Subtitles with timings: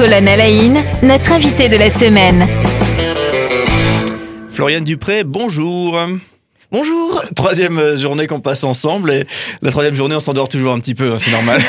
[0.00, 2.46] Colonel Aïn, notre invité de la semaine.
[4.50, 6.00] Floriane Dupré, bonjour.
[6.72, 7.24] Bonjour.
[7.34, 9.26] Troisième euh, journée qu'on passe ensemble et
[9.60, 11.60] la troisième journée on s'endort toujours un petit peu, hein, c'est normal.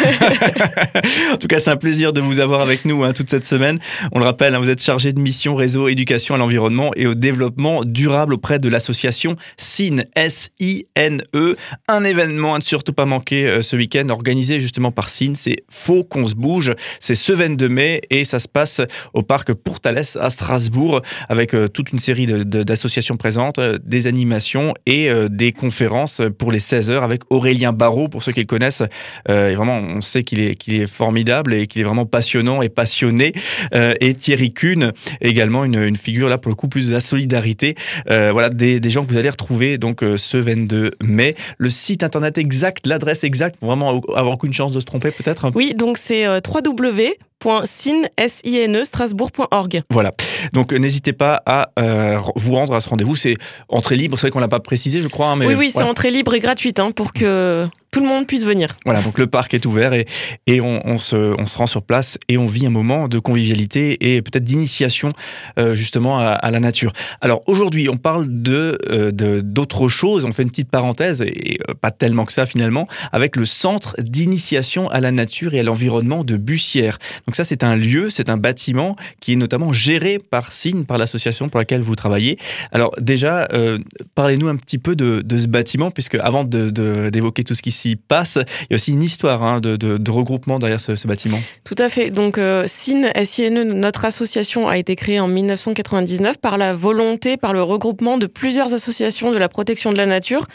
[1.33, 3.79] en tout cas c'est un plaisir de vous avoir avec nous hein, toute cette semaine.
[4.11, 7.15] On le rappelle, hein, vous êtes chargé de mission réseau éducation à l'environnement et au
[7.15, 11.55] développement durable auprès de l'association SINE, S-I-N-E.
[11.87, 15.63] Un événement à ne surtout pas manquer euh, ce week-end organisé justement par SINE, c'est
[15.67, 16.75] Faux qu'on se bouge.
[16.99, 18.81] C'est ce 22 mai et ça se passe
[19.15, 24.90] au parc Pourtalès à Strasbourg avec euh, toute une série d'associations présentes, des animations et
[24.91, 28.83] euh, des conférences pour les 16 heures avec Aurélien Barraud, pour ceux qui le connaissent.
[29.29, 32.69] Euh, vraiment, on sait qu'il est, qu'il est formidable et qu'il est vraiment passionnant et
[32.69, 33.33] passionné.
[33.73, 34.91] Euh, et Thierry Kuhn,
[35.21, 37.75] également une, une, figure là pour le coup plus de la solidarité.
[38.07, 41.35] voilà, des, des, gens que vous allez retrouver donc ce 22 mai.
[41.57, 45.51] Le site internet exact, l'adresse exacte, pour vraiment avoir aucune chance de se tromper peut-être?
[45.55, 47.17] Oui, donc c'est www
[48.83, 49.83] strasbourg.org.
[49.89, 50.13] Voilà.
[50.53, 53.15] Donc n'hésitez pas à euh, vous rendre à ce rendez-vous.
[53.15, 53.35] C'est
[53.69, 54.17] entrée libre.
[54.17, 55.27] C'est vrai qu'on l'a pas précisé, je crois.
[55.27, 58.25] Hein, mais oui, oui, c'est entrée libre et gratuite hein, pour que tout le monde
[58.25, 58.77] puisse venir.
[58.85, 60.05] Voilà, donc le parc est ouvert et,
[60.61, 65.11] on, se, rend sur place et on vit un moment de convivialité et peut-être d'initiation
[65.59, 66.93] euh, justement à, la nature.
[67.19, 70.23] Alors aujourd'hui, on parle de euh, d'autres choses.
[70.23, 74.89] On fait une petite parenthèse et pas tellement que ça finalement avec le centre d'initiation
[74.89, 76.97] à la nature et à l'environnement de Bussière.
[77.27, 80.97] Donc ça, c'est un lieu, c'est un bâtiment qui est notamment géré par SIGNE, par
[80.97, 82.37] l'association pour laquelle vous travaillez.
[82.71, 83.79] Alors déjà, euh,
[84.15, 88.37] parlez-nous un petit peu de, ce bâtiment, puisque avant d'évoquer tout ce qui s'y passe,
[88.61, 91.39] il y a aussi une histoire hein, de, regroupement derrière ce, bâtiment.
[91.63, 92.09] Tout à fait.
[92.09, 97.53] Donc euh, SINE, SINE, notre association a été créée en 1999 par la volonté, par
[97.53, 100.47] le regroupement de plusieurs associations de la protection de la nature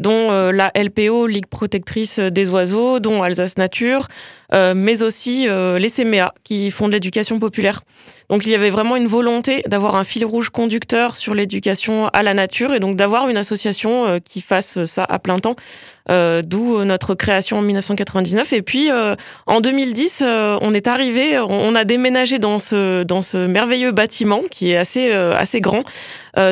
[0.00, 4.08] dont euh, la LPO, Ligue protectrice des oiseaux, dont Alsace Nature,
[4.54, 7.82] euh, mais aussi euh, les CMEA, qui font de l'éducation populaire.
[8.30, 12.22] Donc il y avait vraiment une volonté d'avoir un fil rouge conducteur sur l'éducation à
[12.22, 15.56] la nature et donc d'avoir une association qui fasse ça à plein temps.
[16.08, 18.52] D'où notre création en 1999.
[18.52, 18.88] Et puis
[19.46, 20.24] en 2010,
[20.60, 25.10] on est arrivé, on a déménagé dans ce, dans ce merveilleux bâtiment qui est assez,
[25.12, 25.82] assez grand,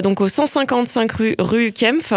[0.02, 2.12] donc au 155 rue, rue Kempf.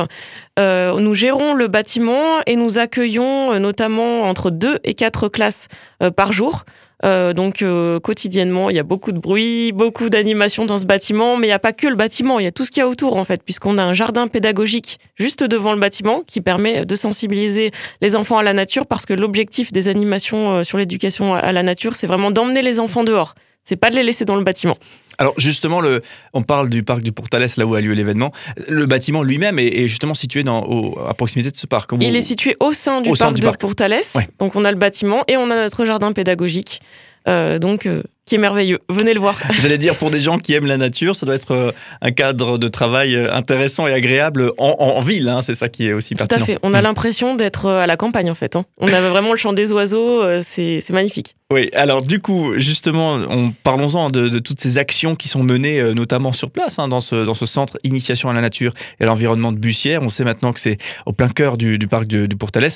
[0.58, 5.68] nous gérons le bâtiment et nous accueillons notamment entre deux et quatre classes
[6.02, 6.66] euh, par jour.
[7.04, 11.36] Euh, donc euh, quotidiennement, il y a beaucoup de bruit, beaucoup d'animation dans ce bâtiment,
[11.36, 12.84] mais il n'y a pas que le bâtiment, il y a tout ce qu'il y
[12.84, 16.86] a autour en fait, puisqu'on a un jardin pédagogique juste devant le bâtiment qui permet
[16.86, 21.52] de sensibiliser les enfants à la nature, parce que l'objectif des animations sur l'éducation à
[21.52, 23.34] la nature, c'est vraiment d'emmener les enfants dehors.
[23.64, 24.76] C'est pas de les laisser dans le bâtiment.
[25.22, 26.02] Alors justement, le,
[26.34, 28.32] on parle du parc du Portales, là où a lieu l'événement.
[28.68, 31.92] Le bâtiment lui-même est, justement situé dans, à proximité de ce parc.
[32.00, 34.02] Il est situé au sein du parc du Portales.
[34.40, 36.82] Donc on a le bâtiment et on a notre jardin pédagogique.
[37.28, 38.80] Euh, donc euh, qui est merveilleux.
[38.90, 39.38] Venez le voir.
[39.60, 41.72] J'allais dire, pour des gens qui aiment la nature, ça doit être euh,
[42.02, 45.28] un cadre de travail intéressant et agréable en, ville.
[45.30, 45.42] Hein.
[45.42, 46.38] c'est ça qui est aussi pertinent.
[46.38, 46.60] Tout à fait.
[46.64, 46.84] On a mm.
[46.84, 48.56] l'impression d'être à la campagne, en fait.
[48.56, 48.66] Hein.
[48.80, 50.24] On avait vraiment le chant des oiseaux.
[50.44, 51.36] C'est magnifique.
[51.52, 53.20] Oui, alors du coup, justement,
[53.64, 57.34] parlons-en de, toutes ces actions qui sont menées, notamment sur place, hein, dans, ce, dans
[57.34, 60.02] ce centre Initiation à la nature et à l'environnement de Bussière.
[60.02, 62.72] On sait maintenant que c'est au plein cœur du, parc du, du Portales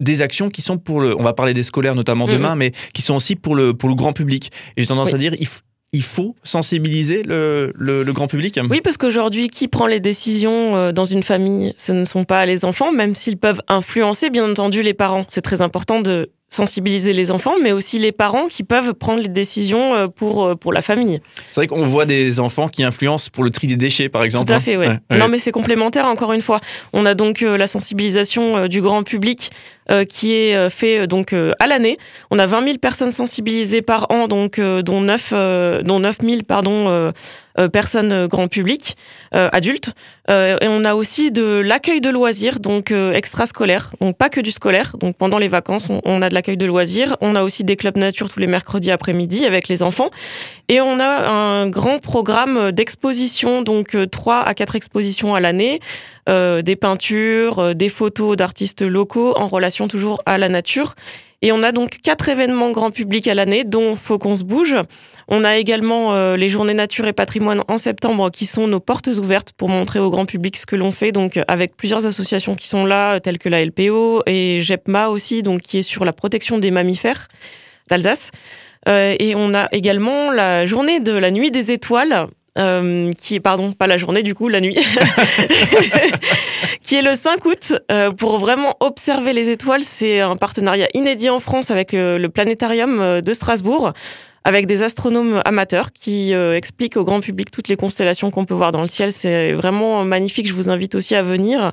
[0.00, 2.32] des actions qui sont pour le, on va parler des scolaires notamment mm-hmm.
[2.32, 4.50] demain, mais qui sont aussi pour le, pour le grand public.
[4.76, 5.48] Et j'ai tendance à dire, il,
[5.92, 10.92] il faut sensibiliser le, le, grand public Oui, parce qu'aujourd'hui, qui prend les décisions euh,
[10.92, 11.72] dans une famille?
[11.76, 15.24] Ce ne sont pas les enfants, même s'ils peuvent influencer, bien entendu, les parents.
[15.28, 19.28] C'est très important de sensibiliser les enfants, mais aussi les parents qui peuvent prendre les
[19.28, 21.20] décisions euh, pour, euh, pour la famille.
[21.50, 24.46] C'est vrai qu'on voit des enfants qui influencent pour le tri des déchets, par exemple.
[24.46, 24.86] Tout à fait, oui.
[25.10, 26.60] Non, mais c'est complémentaire, encore une fois.
[26.92, 29.50] On a donc la sensibilisation du grand public
[30.08, 31.98] qui est fait donc à l'année.
[32.30, 37.12] On a 20 000 personnes sensibilisées par an, donc dont 9, dont 9 000 pardon,
[37.58, 38.96] euh, personnes euh, grand public,
[39.34, 39.92] euh, adultes.
[40.28, 44.96] et on a aussi de l'accueil de loisirs, donc extrascolaire, donc pas que du scolaire.
[44.98, 47.16] Donc pendant les vacances, on, a de l'accueil de loisirs.
[47.22, 50.10] On a aussi des clubs nature tous les mercredis après-midi avec les enfants.
[50.68, 55.80] Et on a un grand programme d'exposition, donc trois à quatre expositions à l'année,
[56.26, 60.94] des peintures, des photos d'artistes locaux en relation toujours à la nature.
[61.40, 64.74] Et on a donc quatre événements grand public à l'année, dont Faut qu'on se bouge.
[65.28, 69.06] On a également euh, les journées nature et patrimoine en septembre, qui sont nos portes
[69.06, 71.12] ouvertes pour montrer au grand public ce que l'on fait.
[71.12, 75.60] Donc avec plusieurs associations qui sont là, telles que la LPO et GEPMA aussi, donc
[75.60, 77.28] qui est sur la protection des mammifères
[77.88, 78.32] d'Alsace.
[78.88, 82.26] Euh, et on a également la journée de la nuit des étoiles,
[82.58, 84.76] euh, qui est, pardon, pas la journée du coup, la nuit,
[86.82, 89.82] qui est le 5 août, euh, pour vraiment observer les étoiles.
[89.82, 93.92] C'est un partenariat inédit en France avec le, planétarium euh, de Strasbourg
[94.48, 98.72] avec des astronomes amateurs qui expliquent au grand public toutes les constellations qu'on peut voir
[98.72, 99.12] dans le ciel.
[99.12, 100.48] C'est vraiment magnifique.
[100.48, 101.72] Je vous invite aussi à venir.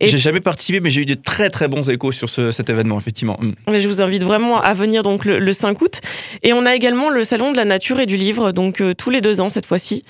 [0.00, 3.38] J'ai jamais participé, mais j'ai eu de très très bons échos sur cet événement, effectivement.
[3.40, 3.54] Mm.
[3.68, 6.00] Mais je vous invite vraiment à venir donc le, 5 août.
[6.44, 9.20] Et on a également le salon de la nature et du livre, donc tous les
[9.20, 10.04] deux ans cette fois-ci,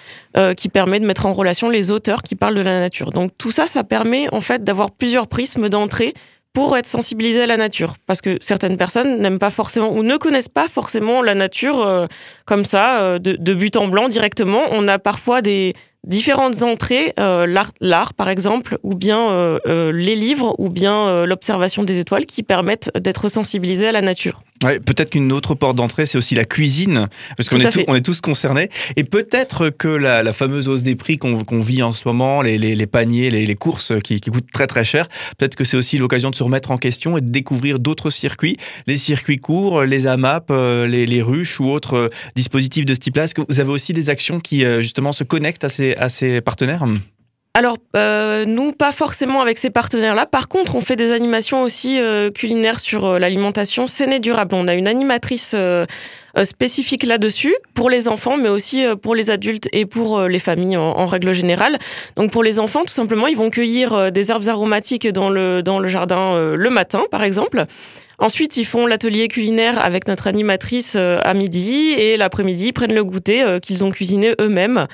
[0.58, 3.10] qui permet de mettre en relation les auteurs qui parlent de la nature.
[3.10, 6.12] Donc tout ça, ça permet en fait d'avoir plusieurs prismes d'entrée
[6.52, 7.94] pour être sensibilisé à la nature.
[8.06, 12.06] Parce que certaines personnes n'aiment pas forcément ou ne connaissent pas forcément la nature euh,
[12.44, 14.62] comme ça, euh, de, but en blanc directement.
[14.70, 17.46] On a parfois des différentes entrées, euh,
[17.80, 23.28] l'art par exemple, ou bien les livres, ou bien l'observation des étoiles qui permettent d'être
[23.28, 24.42] sensibilisé à la nature.
[24.62, 28.04] Ouais, peut-être qu'une autre porte d'entrée, c'est aussi la cuisine, parce qu'on est, on est
[28.04, 28.68] tous concernés.
[28.96, 32.58] Et peut-être que la, la, fameuse hausse des prix qu'on vit en ce moment, les,
[32.58, 35.76] les, les paniers, les, les courses qui, qui, coûtent très très cher, peut-être que c'est
[35.76, 38.56] aussi l'occasion de se remettre en question et de découvrir d'autres circuits,
[38.86, 43.00] les circuits courts, les AMAP, euh, les, les ruches ou autres euh, dispositifs de ce
[43.00, 43.24] type-là.
[43.24, 46.08] Est-ce que vous avez aussi des actions qui euh, justement se connectent à ces, à
[46.08, 46.84] ces partenaires?
[47.54, 50.24] Alors, euh, nous, pas forcément avec ces partenaires-là.
[50.24, 54.54] Par contre, on fait des animations aussi euh, culinaires sur euh, l'alimentation saine et durable.
[54.54, 55.54] On a une animatrice
[56.44, 61.06] spécifique là-dessus pour les enfants, mais aussi pour les adultes et pour les familles en,
[61.06, 61.78] règle générale.
[62.16, 65.78] Donc, pour les enfants, tout simplement, ils vont cueillir des herbes aromatiques dans le, dans
[65.78, 67.64] le jardin le matin, par exemple.
[68.18, 73.04] Ensuite, ils font l'atelier culinaire avec notre animatrice à midi et l'après-midi, ils prennent le
[73.04, 74.86] goûter qu'ils ont cuisiné eux-mêmes.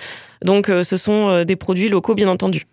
[0.45, 2.65] Donc, euh, ce sont euh, des produits locaux, bien entendu.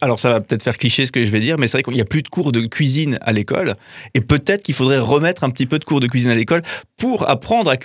[0.00, 1.94] alors, ça va peut-être faire cliché ce que je vais dire, mais c'est vrai qu'il
[1.94, 3.74] n'y a plus de cours de cuisine à l'école.
[4.14, 6.62] Et peut-être qu'il faudrait remettre un petit peu de cours de cuisine à l'école
[6.96, 7.76] pour apprendre à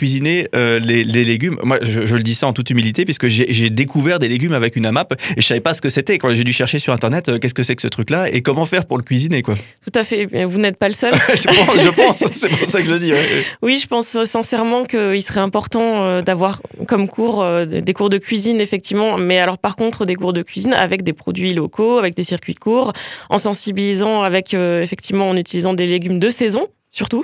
[0.56, 1.57] euh, les, légumes.
[1.63, 4.86] Moi, je, le dis ça en toute humilité, puisque j'ai découvert des légumes avec une
[4.86, 6.18] AMAP et je savais pas ce que c'était.
[6.33, 8.98] J'ai dû chercher sur Internet qu'est-ce que c'est que ce truc-là et comment faire pour
[8.98, 9.42] le cuisiner.
[9.42, 9.56] Quoi.
[9.83, 10.27] Tout à fait.
[10.45, 11.13] Vous n'êtes pas le seul.
[11.30, 13.13] je pense, c'est pour ça que je le dis.
[13.62, 19.18] Oui, je pense sincèrement qu'il serait important d'avoir comme cours des cours de cuisine, effectivement
[19.18, 22.56] mais alors par contre des cours de cuisine avec des produits locaux, avec des circuits
[22.56, 22.94] courts,
[23.30, 27.24] en sensibilisant avec euh, effectivement en utilisant des légumes de saison surtout,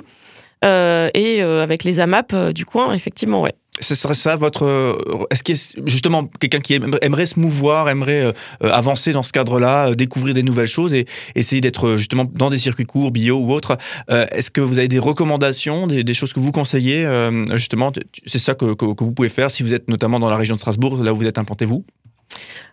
[0.62, 4.98] et euh, avec les AMAP du coin, effectivement, ouais ce serait ça votre
[5.30, 9.94] est-ce qu'il y a justement quelqu'un qui aimerait se mouvoir aimerait avancer dans ce cadre-là
[9.94, 11.06] découvrir des nouvelles choses et
[11.36, 13.78] essayer d'être justement dans des circuits courts bio ou autres
[14.08, 17.08] est-ce que vous avez des recommandations des, choses que vous conseillez
[17.52, 17.92] justement
[18.26, 21.00] c'est ça que, vous pouvez faire si vous êtes notamment dans la région de Strasbourg
[21.00, 21.84] là où vous êtes implanté vous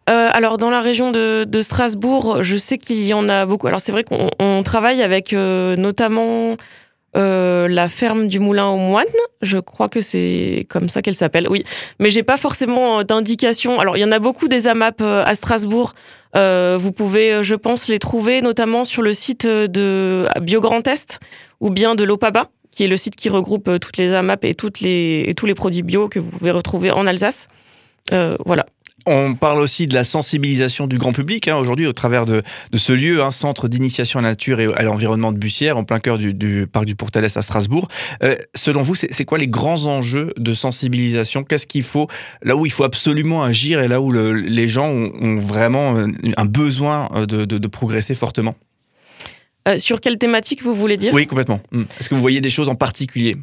[0.08, 3.68] alors dans la région de, Strasbourg, je sais qu'il y en a beaucoup.
[3.68, 6.58] Alors c'est vrai qu'on travaille avec notamment
[7.16, 9.06] euh, la ferme du Moulin aux Moines.
[9.42, 11.48] Je crois que c'est comme ça qu'elle s'appelle.
[11.50, 11.64] Oui,
[12.00, 13.80] mais j'ai pas forcément d'indication.
[13.80, 15.94] Alors il y en a beaucoup des AMAP euh, à Strasbourg.
[16.36, 21.20] Euh, vous pouvez, je pense, les trouver notamment sur le site de Bio Grand Est
[21.62, 25.26] ou bien de l'Opaba, qui est le site qui regroupe toutes les AMAP et, les,
[25.28, 27.48] et tous les produits bio que vous pouvez retrouver en Alsace.
[28.12, 28.66] voilà.
[29.06, 32.42] On parle aussi de la sensibilisation du grand public hein, aujourd'hui au travers de,
[32.74, 36.00] ce lieu, un centre d'initiation à la nature et à l'environnement de Bussière, en plein
[36.00, 37.88] cœur du, parc du Pourtalès à Strasbourg.
[38.24, 41.44] Euh, selon vous, c'est quoi les grands enjeux de sensibilisation?
[41.44, 42.08] Qu'est-ce qu'il faut
[42.42, 45.96] là où il faut absolument agir et là où les gens ont, vraiment
[46.38, 48.56] un besoin de, progresser fortement?
[49.68, 51.14] Euh, sur quelle thématique vous voulez dire?
[51.14, 51.60] Oui, complètement.
[51.74, 51.86] Hum.
[52.00, 53.36] Est-ce que vous voyez des choses en particulier?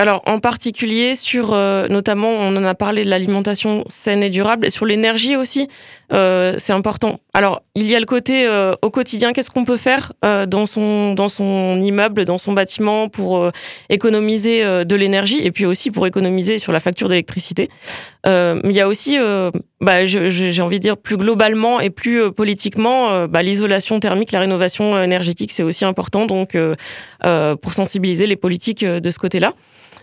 [0.00, 4.66] Alors, en particulier sur, euh, notamment, on en a parlé de l'alimentation saine et durable,
[4.66, 5.68] et sur l'énergie aussi,
[6.10, 7.20] euh, c'est important.
[7.34, 11.12] Alors, il y a le côté euh, au quotidien, qu'est-ce qu'on peut faire dans son
[11.12, 13.50] dans son immeuble, dans son bâtiment pour
[13.90, 17.68] économiser de l'énergie, et puis aussi pour économiser sur la facture d'électricité.
[18.24, 19.18] mais il y a aussi,
[19.82, 25.02] bah, j'ai envie de dire plus globalement et plus politiquement, bah, l'isolation thermique, la rénovation
[25.02, 26.24] énergétique, c'est aussi important.
[26.24, 26.56] Donc,
[27.20, 29.52] pour sensibiliser les politiques de ce côté-là.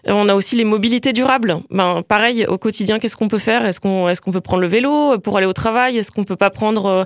[0.09, 1.57] On a aussi les mobilités durables.
[1.69, 3.65] Ben, pareil, au quotidien, qu'est-ce qu'on peut faire?
[3.65, 5.97] Est-ce qu'on est qu'on peut prendre le vélo pour aller au travail?
[5.97, 7.03] Est-ce qu'on peut pas prendre euh,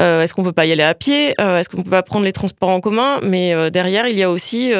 [0.00, 1.34] euh, Est-ce qu'on peut pas y aller à pied?
[1.40, 3.18] Euh, Est-ce qu'on peut pas prendre les transports en commun?
[3.22, 4.72] Mais derrière, il y a aussi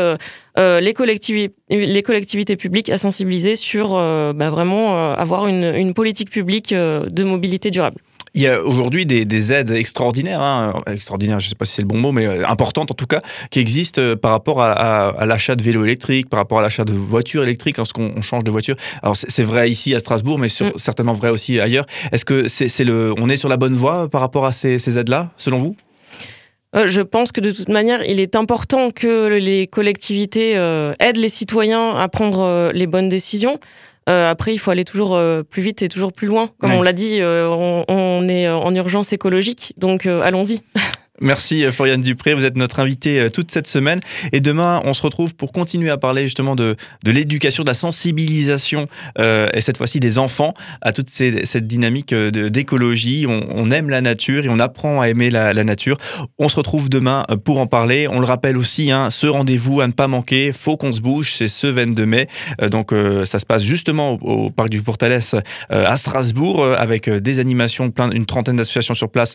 [0.57, 7.25] les, collectivités, les collectivités publiques à sensibiliser sur ben, vraiment avoir une politique publique de
[7.25, 8.01] mobilité durable.
[8.37, 11.81] Il y a aujourd'hui des, aides extraordinaires, hein, extraordinaires, je ne sais pas si c'est
[11.83, 15.25] le bon mot, mais euh, importantes en tout cas, qui existent euh, par rapport à,
[15.25, 18.77] l'achat de vélos électriques, par rapport à l'achat de voitures électriques lorsqu'on change de voiture.
[19.03, 20.73] Alors c'est vrai ici à Strasbourg, mais mm.
[20.77, 21.87] certainement vrai aussi ailleurs.
[22.13, 25.31] Est-ce que c'est le, on est sur la bonne voie par rapport à ces, aides-là,
[25.39, 25.77] selon vous?
[26.75, 30.53] Euh, je pense que de toute manière, il est important que les collectivités
[31.01, 33.59] aident les citoyens à prendre les bonnes décisions.
[34.09, 36.51] Euh, après, il faut aller toujours euh, plus vite et toujours plus loin.
[36.59, 40.61] Comme on l'a dit, euh, on, est en urgence écologique, donc allons-y.
[41.21, 44.01] Merci euh, Floriane Dupré, vous êtes notre invitée euh, toute cette semaine.
[44.33, 47.75] Et demain, on se retrouve pour continuer à parler justement de, de l'éducation, de la
[47.75, 53.27] sensibilisation, euh, et cette fois-ci des enfants, à toute cette dynamique d'écologie.
[53.29, 55.99] On, aime la nature et on apprend à aimer la, nature.
[56.39, 58.07] On se retrouve demain pour en parler.
[58.09, 61.33] On le rappelle aussi, hein, ce rendez-vous à ne pas manquer, faut qu'on se bouge,
[61.33, 62.29] c'est ce 22 mai.
[62.71, 62.95] Donc
[63.25, 65.35] ça se passe justement au, Parc du Portalès
[65.69, 69.35] à Strasbourg, avec des animations, une trentaine d'associations sur place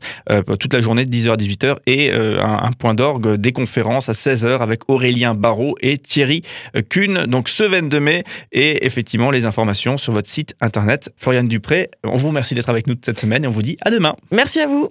[0.60, 4.10] toute la journée de 10h à 18h et euh, un, un point d'orgue, des conférences
[4.10, 6.44] à 16h avec Aurélien Barraud et Thierry
[6.76, 7.26] euh, Kuhn.
[7.26, 11.14] Donc ce 22 mai et effectivement les informations sur votre site internet.
[11.18, 13.78] Floriane Dupré, on vous remercie d'être avec nous toute cette semaine et on vous dit
[13.82, 14.16] à demain.
[14.32, 14.90] Merci à vous.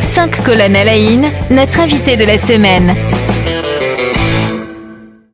[0.00, 3.13] Cinq colonnes à la une, notre invité de la semaine.